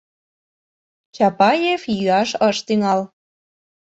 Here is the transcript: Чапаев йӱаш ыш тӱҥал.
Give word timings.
Чапаев 1.15 1.81
йӱаш 1.95 2.29
ыш 2.49 2.57
тӱҥал. 2.65 3.01